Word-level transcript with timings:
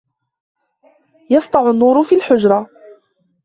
يَسْطَعُ 1.29 1.69
النُّورُ 1.69 2.03
فِي 2.03 2.15
الْحُجْرَةِ. 2.15 2.69